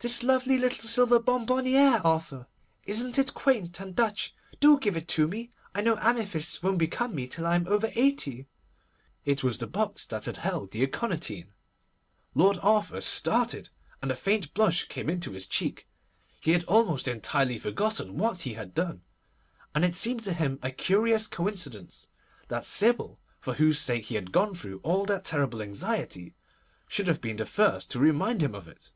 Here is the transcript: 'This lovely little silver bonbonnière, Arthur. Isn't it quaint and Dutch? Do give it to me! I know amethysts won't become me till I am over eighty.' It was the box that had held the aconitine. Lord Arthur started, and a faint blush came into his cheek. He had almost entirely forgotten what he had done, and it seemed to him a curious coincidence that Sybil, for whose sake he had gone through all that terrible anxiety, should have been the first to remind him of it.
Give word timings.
'This 0.00 0.22
lovely 0.22 0.58
little 0.58 0.84
silver 0.84 1.18
bonbonnière, 1.18 2.04
Arthur. 2.04 2.46
Isn't 2.84 3.18
it 3.18 3.32
quaint 3.32 3.80
and 3.80 3.96
Dutch? 3.96 4.34
Do 4.60 4.78
give 4.78 4.98
it 4.98 5.08
to 5.08 5.26
me! 5.26 5.50
I 5.74 5.80
know 5.80 5.96
amethysts 5.98 6.62
won't 6.62 6.76
become 6.76 7.14
me 7.14 7.26
till 7.26 7.46
I 7.46 7.54
am 7.54 7.66
over 7.66 7.88
eighty.' 7.94 8.46
It 9.24 9.42
was 9.42 9.56
the 9.56 9.66
box 9.66 10.04
that 10.04 10.26
had 10.26 10.36
held 10.36 10.72
the 10.72 10.82
aconitine. 10.82 11.54
Lord 12.34 12.58
Arthur 12.60 13.00
started, 13.00 13.70
and 14.02 14.10
a 14.10 14.14
faint 14.14 14.52
blush 14.52 14.88
came 14.88 15.08
into 15.08 15.30
his 15.30 15.46
cheek. 15.46 15.88
He 16.42 16.50
had 16.52 16.64
almost 16.64 17.08
entirely 17.08 17.58
forgotten 17.58 18.18
what 18.18 18.42
he 18.42 18.52
had 18.52 18.74
done, 18.74 19.00
and 19.74 19.86
it 19.86 19.96
seemed 19.96 20.22
to 20.24 20.34
him 20.34 20.58
a 20.60 20.70
curious 20.70 21.26
coincidence 21.26 22.08
that 22.48 22.66
Sybil, 22.66 23.18
for 23.40 23.54
whose 23.54 23.78
sake 23.80 24.04
he 24.04 24.16
had 24.16 24.32
gone 24.32 24.54
through 24.54 24.80
all 24.82 25.06
that 25.06 25.24
terrible 25.24 25.62
anxiety, 25.62 26.34
should 26.88 27.06
have 27.06 27.22
been 27.22 27.38
the 27.38 27.46
first 27.46 27.90
to 27.92 27.98
remind 27.98 28.42
him 28.42 28.54
of 28.54 28.68
it. 28.68 28.92